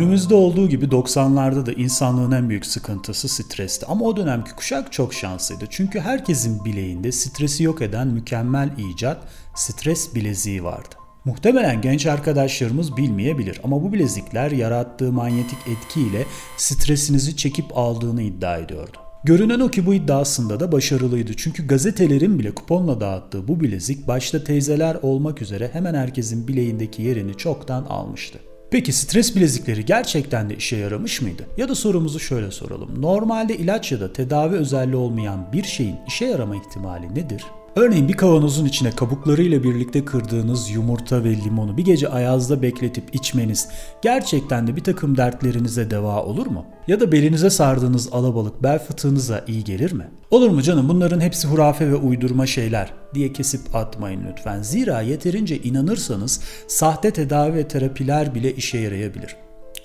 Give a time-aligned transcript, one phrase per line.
[0.00, 3.86] Günümüzde olduğu gibi 90'larda da insanlığın en büyük sıkıntısı stresti.
[3.86, 5.64] Ama o dönemki kuşak çok şanslıydı.
[5.70, 9.18] Çünkü herkesin bileğinde stresi yok eden mükemmel icat
[9.54, 10.94] stres bileziği vardı.
[11.24, 16.26] Muhtemelen genç arkadaşlarımız bilmeyebilir ama bu bilezikler yarattığı manyetik etkiyle
[16.56, 18.96] stresinizi çekip aldığını iddia ediyordu.
[19.24, 21.36] Görünen o ki bu iddiasında da başarılıydı.
[21.36, 27.36] Çünkü gazetelerin bile kuponla dağıttığı bu bilezik başta teyzeler olmak üzere hemen herkesin bileğindeki yerini
[27.36, 28.38] çoktan almıştı.
[28.70, 31.46] Peki stres bilezikleri gerçekten de işe yaramış mıydı?
[31.56, 33.02] Ya da sorumuzu şöyle soralım.
[33.02, 37.44] Normalde ilaç ya da tedavi özelliği olmayan bir şeyin işe yarama ihtimali nedir?
[37.76, 43.68] Örneğin bir kavanozun içine kabuklarıyla birlikte kırdığınız yumurta ve limonu bir gece ayazda bekletip içmeniz
[44.02, 46.66] gerçekten de bir takım dertlerinize deva olur mu?
[46.86, 50.10] Ya da belinize sardığınız alabalık bel fıtığınıza iyi gelir mi?
[50.30, 54.62] Olur mu canım bunların hepsi hurafe ve uydurma şeyler diye kesip atmayın lütfen.
[54.62, 59.36] Zira yeterince inanırsanız sahte tedavi ve terapiler bile işe yarayabilir.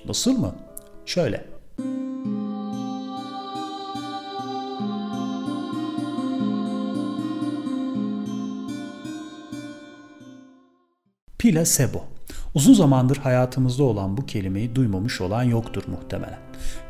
[0.08, 0.54] Nasıl mı?
[1.04, 1.55] Şöyle.
[11.38, 12.04] Plasebo.
[12.54, 16.38] Uzun zamandır hayatımızda olan bu kelimeyi duymamış olan yoktur muhtemelen.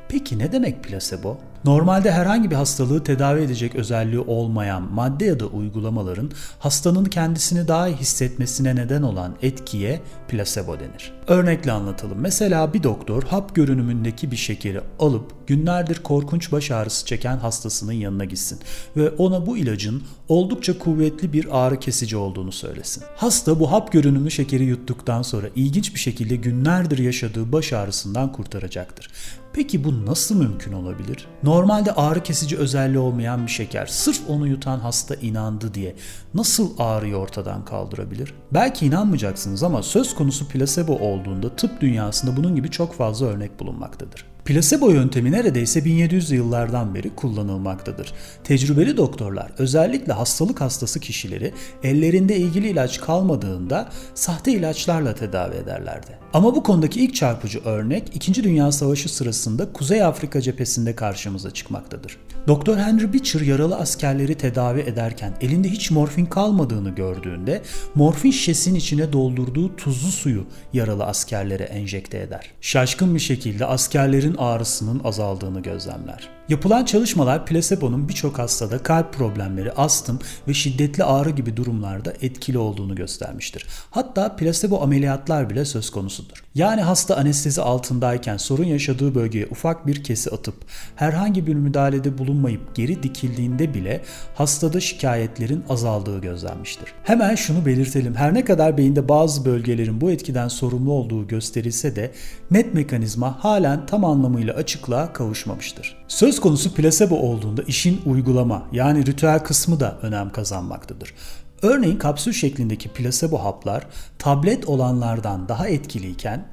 [0.09, 1.39] Peki ne demek plasebo?
[1.65, 7.89] Normalde herhangi bir hastalığı tedavi edecek özelliği olmayan madde ya da uygulamaların hastanın kendisini daha
[7.89, 11.16] iyi hissetmesine neden olan etkiye plasebo denir.
[11.29, 12.19] Örnekle anlatalım.
[12.21, 18.25] Mesela bir doktor hap görünümündeki bir şekeri alıp günlerdir korkunç baş ağrısı çeken hastasının yanına
[18.25, 18.61] gitsin
[18.97, 23.05] ve ona bu ilacın oldukça kuvvetli bir ağrı kesici olduğunu söylesin.
[23.17, 29.11] Hasta bu hap görünümlü şekeri yuttuktan sonra ilginç bir şekilde günlerdir yaşadığı baş ağrısından kurtaracaktır.
[29.53, 31.27] Peki bu nasıl mümkün olabilir?
[31.43, 35.97] Normalde ağrı kesici özelliği olmayan bir şeker sırf onu yutan hasta inandı diye
[36.35, 38.35] nasıl ağrıyı ortadan kaldırabilir?
[38.55, 44.36] Belki inanmayacaksınız ama söz konusu plasebo olduğunda tıp dünyasında bunun gibi çok fazla örnek bulunmaktadır.
[44.47, 48.13] Plasebo yöntemi neredeyse 1700 yıllardan beri kullanılmaktadır.
[48.45, 51.53] Tecrübeli doktorlar özellikle hastalık hastası kişileri
[51.83, 56.19] ellerinde ilgili ilaç kalmadığında sahte ilaçlarla tedavi ederlerdi.
[56.33, 58.45] Ama bu konudaki ilk çarpıcı örnek 2.
[58.45, 62.19] Dünya Savaşı sırasında Kuzey Afrika cephesinde karşımıza çıkmaktadır.
[62.47, 67.63] Doktor Henry Beecher yaralı askerleri tedavi ederken elinde hiç morfin kalmadığını gördüğünde
[67.95, 72.51] morfin şişesinin içine doldurduğu tuzlu suyu yaralı askerlere enjekte eder.
[72.61, 76.37] Şaşkın bir şekilde askerlerin ağrısının azaldığını gözlemler.
[76.49, 82.95] Yapılan çalışmalar plasebonun birçok hastada kalp problemleri, astım ve şiddetli ağrı gibi durumlarda etkili olduğunu
[82.95, 83.67] göstermiştir.
[83.91, 86.45] Hatta plasebo ameliyatlar bile söz konusudur.
[86.55, 90.55] Yani hasta anestezi altındayken sorun yaşadığı bölgeye ufak bir kesi atıp
[90.97, 94.03] herhangi bir müdahalede bulunmayıp geri dikildiğinde bile
[94.35, 96.93] hastada şikayetlerin azaldığı gözlenmiştir.
[97.03, 98.15] Hemen şunu belirtelim.
[98.15, 102.13] Her ne kadar beyinde bazı bölgelerin bu etkiden sorumlu olduğu gösterilse de
[102.51, 105.97] net mekanizma halen tam anlamıyla açıklığa kavuşmamıştır.
[106.09, 111.15] Söz konusu plasebo olduğunda işin uygulama yani ritüel kısmı da önem kazanmaktadır.
[111.63, 113.87] Örneğin kapsül şeklindeki plasebo haplar
[114.19, 116.47] tablet olanlardan daha etkiliyken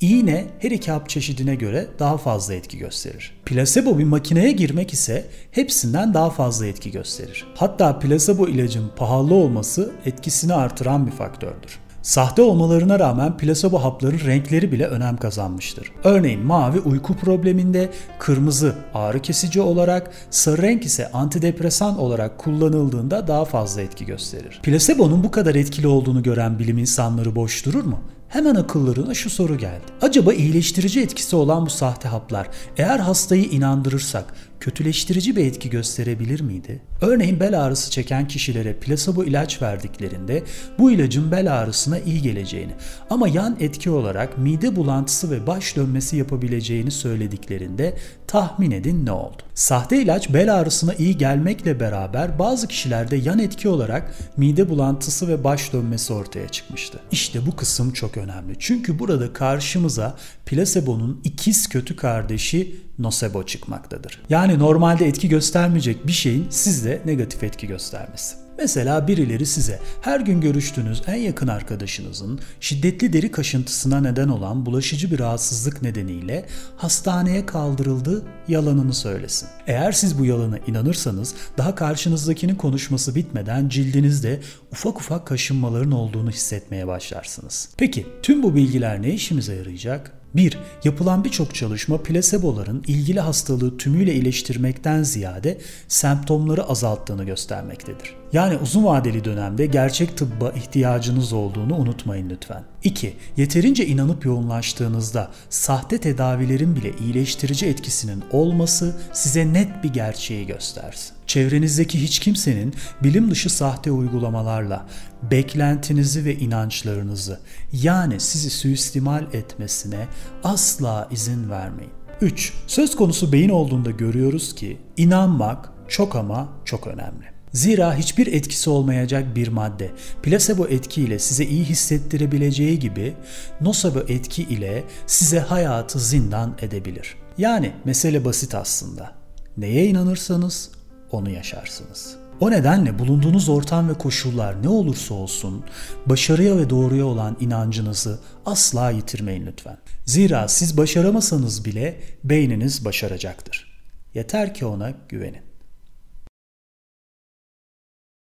[0.00, 3.36] iğne her iki hap çeşidine göre daha fazla etki gösterir.
[3.46, 7.46] Plasebo bir makineye girmek ise hepsinden daha fazla etki gösterir.
[7.54, 11.83] Hatta plasebo ilacın pahalı olması etkisini artıran bir faktördür.
[12.04, 15.92] Sahte olmalarına rağmen plasebo hapların renkleri bile önem kazanmıştır.
[16.04, 23.44] Örneğin mavi uyku probleminde, kırmızı ağrı kesici olarak, sarı renk ise antidepresan olarak kullanıldığında daha
[23.44, 24.60] fazla etki gösterir.
[24.62, 28.00] Plasebo'nun bu kadar etkili olduğunu gören bilim insanları boş durur mu?
[28.28, 29.84] Hemen akıllarına şu soru geldi.
[30.02, 36.82] Acaba iyileştirici etkisi olan bu sahte haplar eğer hastayı inandırırsak kötüleştirici bir etki gösterebilir miydi?
[37.00, 40.42] Örneğin bel ağrısı çeken kişilere plasebo ilaç verdiklerinde
[40.78, 42.72] bu ilacın bel ağrısına iyi geleceğini
[43.10, 49.42] ama yan etki olarak mide bulantısı ve baş dönmesi yapabileceğini söylediklerinde tahmin edin ne oldu?
[49.54, 55.44] Sahte ilaç bel ağrısına iyi gelmekle beraber bazı kişilerde yan etki olarak mide bulantısı ve
[55.44, 56.98] baş dönmesi ortaya çıkmıştı.
[57.10, 58.56] İşte bu kısım çok önemli.
[58.58, 60.16] Çünkü burada karşımıza
[60.46, 64.22] plasebonun ikiz kötü kardeşi nocebo çıkmaktadır.
[64.28, 68.44] Yani normalde etki göstermeyecek bir şeyin sizde negatif etki göstermesi.
[68.58, 75.10] Mesela birileri size her gün görüştüğünüz en yakın arkadaşınızın şiddetli deri kaşıntısına neden olan bulaşıcı
[75.10, 76.46] bir rahatsızlık nedeniyle
[76.76, 79.48] hastaneye kaldırıldığı yalanını söylesin.
[79.66, 84.40] Eğer siz bu yalana inanırsanız daha karşınızdakinin konuşması bitmeden cildinizde
[84.72, 87.68] ufak ufak kaşınmaların olduğunu hissetmeye başlarsınız.
[87.76, 90.23] Peki tüm bu bilgiler ne işimize yarayacak?
[90.34, 90.58] 1.
[90.84, 95.58] Yapılan birçok çalışma plaseboların ilgili hastalığı tümüyle iyileştirmekten ziyade
[95.88, 98.16] semptomları azalttığını göstermektedir.
[98.32, 102.64] Yani uzun vadeli dönemde gerçek tıbba ihtiyacınız olduğunu unutmayın lütfen.
[102.84, 103.16] 2.
[103.36, 111.14] Yeterince inanıp yoğunlaştığınızda sahte tedavilerin bile iyileştirici etkisinin olması size net bir gerçeği göstersin.
[111.34, 114.86] Çevrenizdeki hiç kimsenin bilim dışı sahte uygulamalarla
[115.30, 117.40] beklentinizi ve inançlarınızı
[117.72, 120.06] yani sizi suistimal etmesine
[120.44, 121.92] asla izin vermeyin.
[122.20, 122.52] 3.
[122.66, 127.24] Söz konusu beyin olduğunda görüyoruz ki inanmak çok ama çok önemli.
[127.52, 129.90] Zira hiçbir etkisi olmayacak bir madde
[130.22, 133.14] plasebo etkiyle size iyi hissettirebileceği gibi
[133.60, 137.16] nocebo etki ile size hayatı zindan edebilir.
[137.38, 139.12] Yani mesele basit aslında.
[139.56, 140.70] Neye inanırsanız
[141.14, 142.16] onu yaşarsınız.
[142.40, 145.64] O nedenle bulunduğunuz ortam ve koşullar ne olursa olsun
[146.06, 149.78] başarıya ve doğruya olan inancınızı asla yitirmeyin lütfen.
[150.04, 153.80] Zira siz başaramasanız bile beyniniz başaracaktır.
[154.14, 155.53] Yeter ki ona güvenin.